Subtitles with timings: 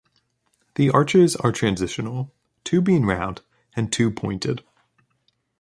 [0.77, 3.43] The arches are transitional, two being round
[3.75, 4.63] and two pointed.